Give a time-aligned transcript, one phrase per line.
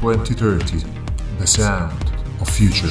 [0.00, 0.82] 2030,
[1.36, 1.92] the sound
[2.38, 2.90] of future.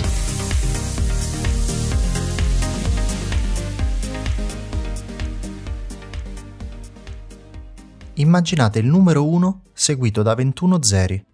[8.13, 11.25] Immaginate il numero 1 seguito da 21 zeri.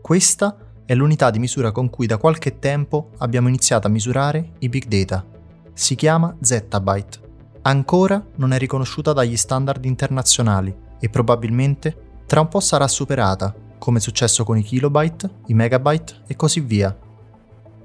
[0.00, 4.68] Questa è l'unità di misura con cui da qualche tempo abbiamo iniziato a misurare i
[4.68, 5.24] big data.
[5.72, 7.20] Si chiama zettabyte.
[7.62, 13.98] Ancora non è riconosciuta dagli standard internazionali e probabilmente tra un po' sarà superata, come
[13.98, 16.96] è successo con i kilobyte, i megabyte e così via.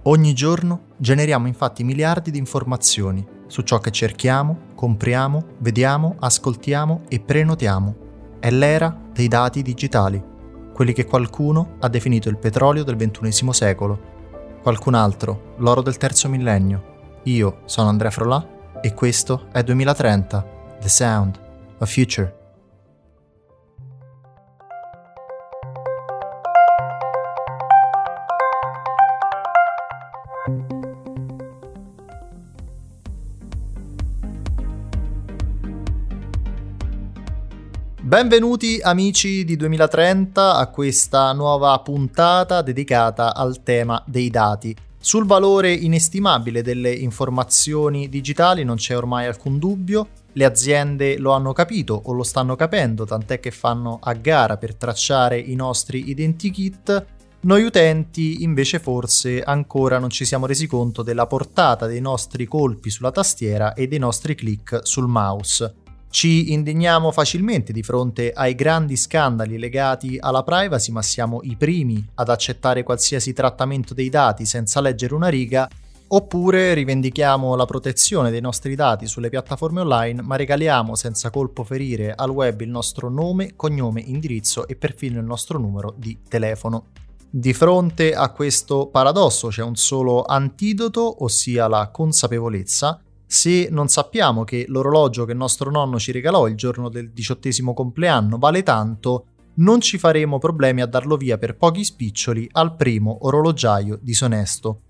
[0.04, 7.20] Ogni giorno generiamo infatti miliardi di informazioni su ciò che cerchiamo, compriamo, vediamo, ascoltiamo e
[7.20, 7.96] prenotiamo.
[8.40, 10.34] È l'era dei dati digitali
[10.76, 13.98] quelli che qualcuno ha definito il petrolio del XXI secolo,
[14.62, 17.22] qualcun altro l'oro del terzo millennio.
[17.24, 18.46] Io sono Andrea Frolà
[18.82, 20.46] e questo è 2030,
[20.82, 21.40] The Sound,
[21.78, 22.45] A Future.
[38.06, 44.76] Benvenuti amici di 2030 a questa nuova puntata dedicata al tema dei dati.
[45.00, 51.52] Sul valore inestimabile delle informazioni digitali non c'è ormai alcun dubbio, le aziende lo hanno
[51.52, 57.06] capito o lo stanno capendo, tant'è che fanno a gara per tracciare i nostri identikit.
[57.40, 62.92] Noi utenti invece forse ancora non ci siamo resi conto della portata dei nostri colpi
[62.92, 65.85] sulla tastiera e dei nostri click sul mouse.
[66.16, 72.02] Ci indigniamo facilmente di fronte ai grandi scandali legati alla privacy, ma siamo i primi
[72.14, 75.70] ad accettare qualsiasi trattamento dei dati senza leggere una riga,
[76.08, 82.14] oppure rivendichiamo la protezione dei nostri dati sulle piattaforme online, ma regaliamo senza colpo ferire
[82.16, 86.92] al web il nostro nome, cognome, indirizzo e perfino il nostro numero di telefono.
[87.30, 94.44] Di fronte a questo paradosso c'è un solo antidoto, ossia la consapevolezza, se non sappiamo
[94.44, 99.26] che l'orologio che nostro nonno ci regalò il giorno del diciottesimo compleanno vale tanto,
[99.56, 104.82] non ci faremo problemi a darlo via per pochi spiccioli al primo orologiaio disonesto.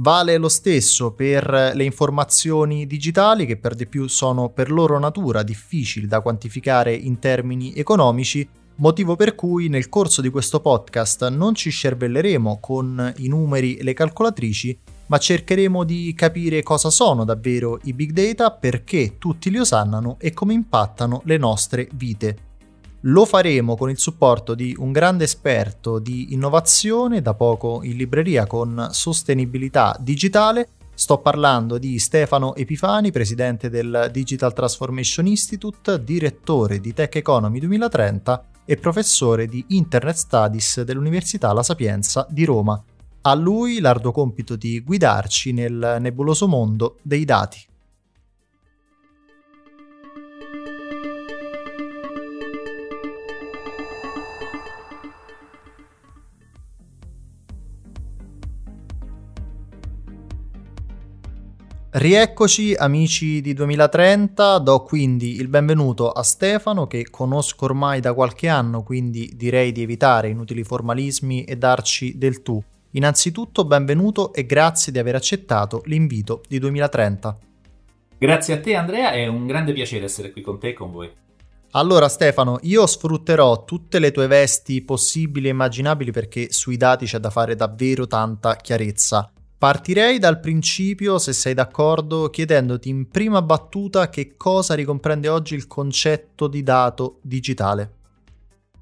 [0.00, 5.42] Vale lo stesso per le informazioni digitali che per di più sono per loro natura
[5.42, 11.54] difficili da quantificare in termini economici, motivo per cui nel corso di questo podcast non
[11.54, 17.78] ci scervelleremo con i numeri e le calcolatrici, ma cercheremo di capire cosa sono davvero
[17.84, 22.46] i big data, perché tutti li osannano e come impattano le nostre vite.
[23.02, 28.46] Lo faremo con il supporto di un grande esperto di innovazione, da poco in libreria
[28.46, 30.68] con sostenibilità digitale.
[30.94, 38.44] Sto parlando di Stefano Epifani, presidente del Digital Transformation Institute, direttore di Tech Economy 2030
[38.64, 42.82] e professore di Internet Studies dell'Università La Sapienza di Roma.
[43.22, 47.66] A lui l'arduo compito di guidarci nel nebuloso mondo dei dati.
[61.90, 68.46] Rieccoci amici di 2030, do quindi il benvenuto a Stefano che conosco ormai da qualche
[68.46, 72.62] anno, quindi direi di evitare inutili formalismi e darci del tu.
[72.92, 77.38] Innanzitutto benvenuto e grazie di aver accettato l'invito di 2030.
[78.16, 81.10] Grazie a te Andrea, è un grande piacere essere qui con te e con voi.
[81.72, 87.18] Allora Stefano, io sfrutterò tutte le tue vesti possibili e immaginabili perché sui dati c'è
[87.18, 89.30] da fare davvero tanta chiarezza.
[89.58, 95.66] Partirei dal principio, se sei d'accordo, chiedendoti in prima battuta che cosa ricomprende oggi il
[95.66, 97.97] concetto di dato digitale.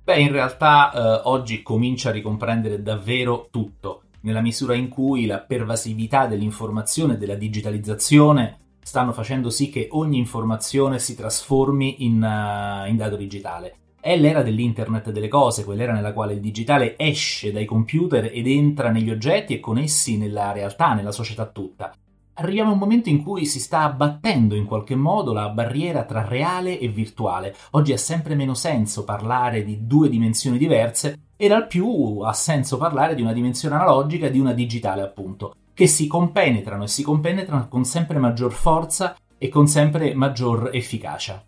[0.06, 5.40] Beh, in realtà eh, oggi comincia a ricomprendere davvero tutto, nella misura in cui la
[5.40, 12.88] pervasività dell'informazione e della digitalizzazione stanno facendo sì che ogni informazione si trasformi in, uh,
[12.88, 13.78] in dato digitale.
[14.00, 18.90] È l'era dell'internet delle cose, quell'era nella quale il digitale esce dai computer ed entra
[18.90, 21.92] negli oggetti e con essi nella realtà, nella società tutta
[22.38, 26.24] arriviamo a un momento in cui si sta abbattendo in qualche modo la barriera tra
[26.24, 27.54] reale e virtuale.
[27.72, 32.76] Oggi ha sempre meno senso parlare di due dimensioni diverse e al più ha senso
[32.76, 37.02] parlare di una dimensione analogica e di una digitale, appunto, che si compenetrano e si
[37.02, 41.42] compenetrano con sempre maggior forza e con sempre maggior efficacia.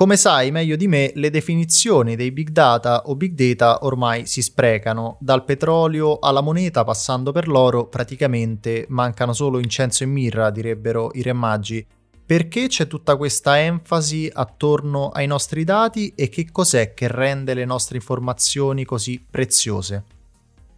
[0.00, 4.40] Come sai meglio di me, le definizioni dei big data o big data ormai si
[4.40, 5.18] sprecano.
[5.20, 11.20] Dal petrolio alla moneta, passando per l'oro, praticamente mancano solo incenso e mirra, direbbero i
[11.20, 11.86] re magi.
[12.24, 17.66] Perché c'è tutta questa enfasi attorno ai nostri dati e che cos'è che rende le
[17.66, 20.04] nostre informazioni così preziose?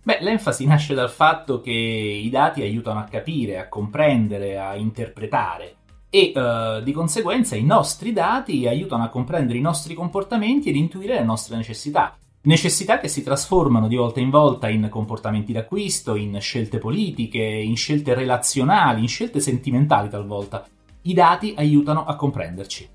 [0.03, 5.77] Beh, l'enfasi nasce dal fatto che i dati aiutano a capire, a comprendere, a interpretare
[6.15, 11.15] e eh, di conseguenza i nostri dati aiutano a comprendere i nostri comportamenti ed intuire
[11.15, 12.15] le nostre necessità.
[12.43, 17.77] Necessità che si trasformano di volta in volta in comportamenti d'acquisto, in scelte politiche, in
[17.77, 20.67] scelte relazionali, in scelte sentimentali talvolta.
[21.01, 22.89] I dati aiutano a comprenderci.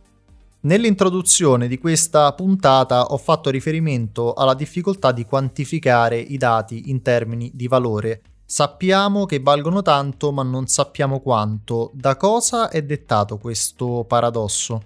[0.59, 7.49] Nell'introduzione di questa puntata ho fatto riferimento alla difficoltà di quantificare i dati in termini
[7.51, 8.21] di valore.
[8.49, 11.91] Sappiamo che valgono tanto ma non sappiamo quanto.
[11.94, 14.81] Da cosa è dettato questo paradosso?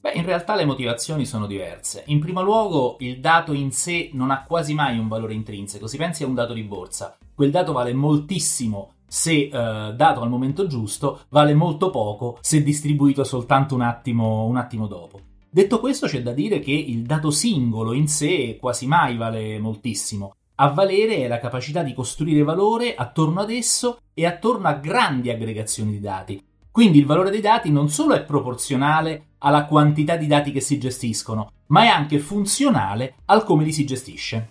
[0.00, 2.02] Beh, in realtà le motivazioni sono diverse.
[2.06, 5.86] In primo luogo, il dato in sé non ha quasi mai un valore intrinseco.
[5.86, 7.16] Si pensi a un dato di borsa.
[7.32, 13.22] Quel dato vale moltissimo se eh, dato al momento giusto, vale molto poco se distribuito
[13.22, 15.20] soltanto un attimo, un attimo dopo.
[15.48, 20.34] Detto questo, c'è da dire che il dato singolo in sé quasi mai vale moltissimo.
[20.62, 25.30] A valere è la capacità di costruire valore attorno ad esso e attorno a grandi
[25.30, 26.44] aggregazioni di dati.
[26.70, 30.78] Quindi il valore dei dati non solo è proporzionale alla quantità di dati che si
[30.78, 34.50] gestiscono, ma è anche funzionale al come li si gestisce.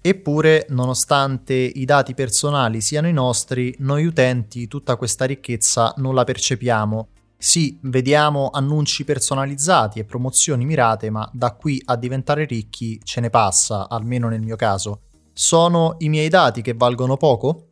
[0.00, 6.24] Eppure, nonostante i dati personali siano i nostri, noi utenti tutta questa ricchezza non la
[6.24, 7.08] percepiamo.
[7.36, 13.28] Sì, vediamo annunci personalizzati e promozioni mirate, ma da qui a diventare ricchi ce ne
[13.28, 15.00] passa, almeno nel mio caso.
[15.34, 17.66] Sono i miei dati che valgono poco?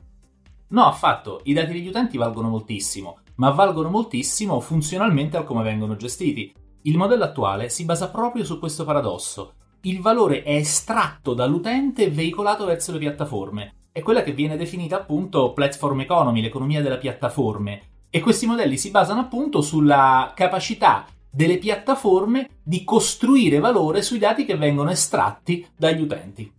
[0.68, 1.40] No, affatto.
[1.44, 6.52] I dati degli utenti valgono moltissimo, ma valgono moltissimo funzionalmente al come vengono gestiti.
[6.82, 9.54] Il modello attuale si basa proprio su questo paradosso
[9.84, 13.74] il valore è estratto dall'utente e veicolato verso le piattaforme.
[13.90, 17.82] È quella che viene definita appunto platform economy, l'economia delle piattaforme.
[18.08, 24.44] E questi modelli si basano appunto sulla capacità delle piattaforme di costruire valore sui dati
[24.44, 26.52] che vengono estratti dagli utenti.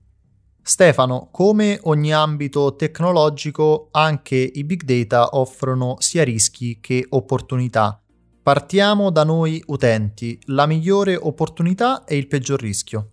[0.66, 8.02] Stefano, come ogni ambito tecnologico, anche i big data offrono sia rischi che opportunità.
[8.42, 10.40] Partiamo da noi utenti.
[10.46, 13.10] La migliore opportunità e il peggior rischio.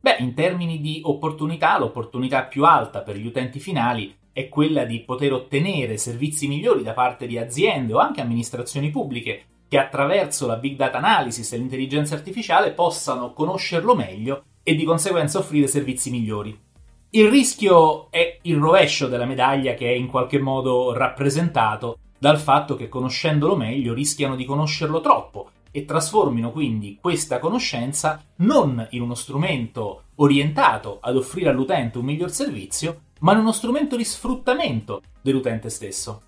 [0.00, 5.00] Beh, in termini di opportunità, l'opportunità più alta per gli utenti finali è quella di
[5.00, 10.56] poter ottenere servizi migliori da parte di aziende o anche amministrazioni pubbliche che attraverso la
[10.56, 16.68] big data analysis e l'intelligenza artificiale possano conoscerlo meglio e di conseguenza offrire servizi migliori.
[17.12, 22.76] Il rischio è il rovescio della medaglia che è in qualche modo rappresentato dal fatto
[22.76, 29.16] che conoscendolo meglio rischiano di conoscerlo troppo e trasformino quindi questa conoscenza non in uno
[29.16, 35.68] strumento orientato ad offrire all'utente un miglior servizio, ma in uno strumento di sfruttamento dell'utente
[35.68, 36.22] stesso.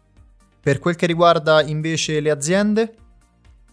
[0.60, 2.94] Per quel che riguarda invece le aziende?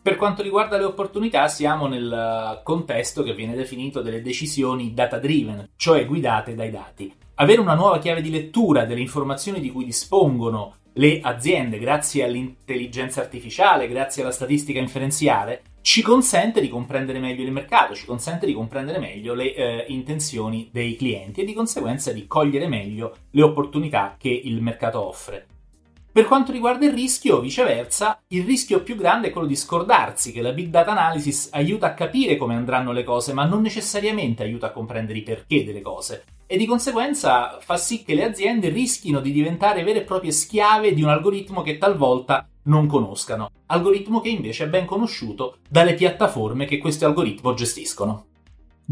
[0.02, 5.72] Per quanto riguarda le opportunità, siamo nel contesto che viene definito delle decisioni data driven,
[5.76, 7.14] cioè guidate dai dati.
[7.36, 13.22] Avere una nuova chiave di lettura delle informazioni di cui dispongono le aziende, grazie all'intelligenza
[13.22, 18.54] artificiale, grazie alla statistica inferenziale, ci consente di comprendere meglio il mercato, ci consente di
[18.54, 24.16] comprendere meglio le eh, intenzioni dei clienti e di conseguenza di cogliere meglio le opportunità
[24.18, 25.48] che il mercato offre.
[26.20, 30.42] Per quanto riguarda il rischio, viceversa, il rischio più grande è quello di scordarsi che
[30.42, 34.66] la big data analysis aiuta a capire come andranno le cose, ma non necessariamente aiuta
[34.66, 36.26] a comprendere i perché delle cose.
[36.46, 40.94] E di conseguenza fa sì che le aziende rischino di diventare vere e proprie schiave
[40.94, 46.66] di un algoritmo che talvolta non conoscano, algoritmo che invece è ben conosciuto dalle piattaforme
[46.66, 48.29] che questo algoritmo gestiscono.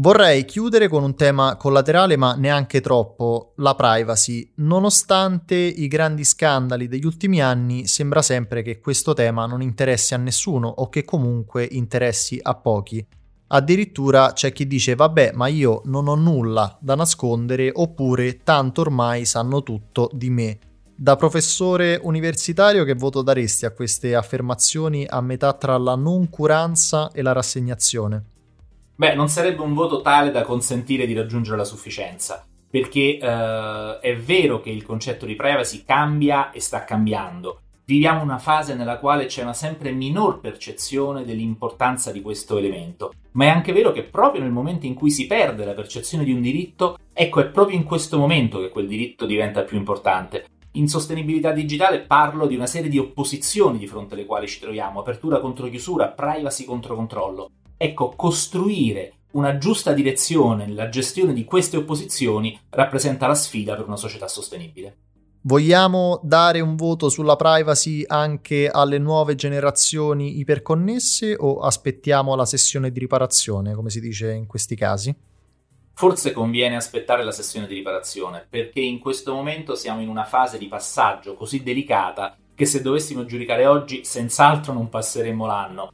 [0.00, 4.52] Vorrei chiudere con un tema collaterale ma neanche troppo, la privacy.
[4.58, 10.18] Nonostante i grandi scandali degli ultimi anni, sembra sempre che questo tema non interessi a
[10.18, 13.04] nessuno o che comunque interessi a pochi.
[13.48, 19.24] Addirittura c'è chi dice vabbè ma io non ho nulla da nascondere oppure tanto ormai
[19.24, 20.58] sanno tutto di me.
[20.94, 27.20] Da professore universitario che voto daresti a queste affermazioni a metà tra la noncuranza e
[27.20, 28.36] la rassegnazione?
[28.98, 34.16] Beh, non sarebbe un voto tale da consentire di raggiungere la sufficienza, perché eh, è
[34.16, 37.60] vero che il concetto di privacy cambia e sta cambiando.
[37.84, 43.44] Viviamo una fase nella quale c'è una sempre minor percezione dell'importanza di questo elemento, ma
[43.44, 46.40] è anche vero che proprio nel momento in cui si perde la percezione di un
[46.40, 50.46] diritto, ecco è proprio in questo momento che quel diritto diventa più importante.
[50.72, 54.98] In sostenibilità digitale parlo di una serie di opposizioni di fronte alle quali ci troviamo,
[54.98, 57.50] apertura contro chiusura, privacy contro controllo.
[57.78, 63.96] Ecco, costruire una giusta direzione nella gestione di queste opposizioni rappresenta la sfida per una
[63.96, 64.96] società sostenibile.
[65.42, 72.90] Vogliamo dare un voto sulla privacy anche alle nuove generazioni iperconnesse o aspettiamo la sessione
[72.90, 75.16] di riparazione, come si dice in questi casi?
[75.98, 80.56] forse conviene aspettare la sessione di riparazione, perché in questo momento siamo in una fase
[80.56, 85.90] di passaggio così delicata che se dovessimo giudicare oggi senz'altro non passeremmo l'anno.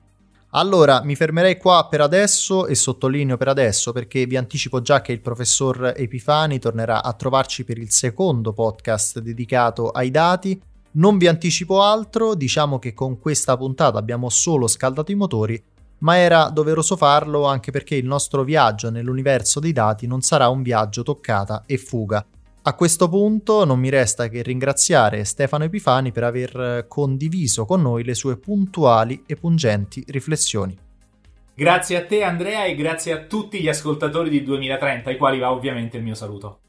[0.56, 5.10] Allora, mi fermerei qua per adesso e sottolineo per adesso perché vi anticipo già che
[5.10, 10.60] il professor Epifani tornerà a trovarci per il secondo podcast dedicato ai dati.
[10.92, 15.62] Non vi anticipo altro, diciamo che con questa puntata abbiamo solo scaldato i motori
[15.98, 20.62] ma era doveroso farlo anche perché il nostro viaggio nell'universo dei dati non sarà un
[20.62, 22.24] viaggio toccata e fuga.
[22.66, 28.04] A questo punto non mi resta che ringraziare Stefano Epifani per aver condiviso con noi
[28.04, 30.74] le sue puntuali e pungenti riflessioni.
[31.54, 35.52] Grazie a te Andrea e grazie a tutti gli ascoltatori di 2030, ai quali va
[35.52, 36.60] ovviamente il mio saluto.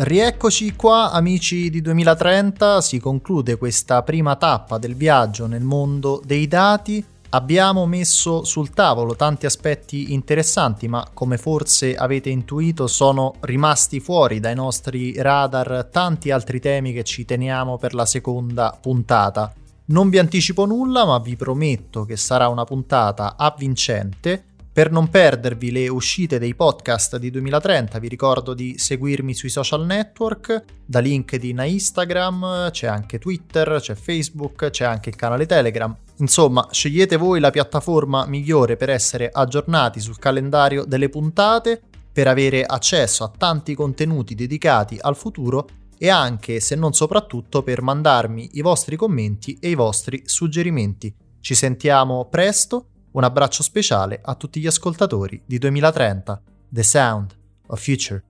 [0.00, 6.46] Rieccoci qua amici di 2030, si conclude questa prima tappa del viaggio nel mondo dei
[6.46, 7.04] dati.
[7.30, 14.38] Abbiamo messo sul tavolo tanti aspetti interessanti, ma come forse avete intuito sono rimasti fuori
[14.38, 19.52] dai nostri radar tanti altri temi che ci teniamo per la seconda puntata.
[19.86, 24.44] Non vi anticipo nulla, ma vi prometto che sarà una puntata avvincente
[24.78, 29.84] per non perdervi le uscite dei podcast di 2030 vi ricordo di seguirmi sui social
[29.84, 35.92] network, da LinkedIn a Instagram, c'è anche Twitter, c'è Facebook, c'è anche il canale Telegram.
[36.18, 41.82] Insomma, scegliete voi la piattaforma migliore per essere aggiornati sul calendario delle puntate,
[42.12, 45.68] per avere accesso a tanti contenuti dedicati al futuro
[45.98, 51.12] e anche, se non soprattutto, per mandarmi i vostri commenti e i vostri suggerimenti.
[51.40, 57.36] Ci sentiamo presto un abbraccio speciale a tutti gli ascoltatori di 2030, The Sound
[57.66, 58.22] of Future.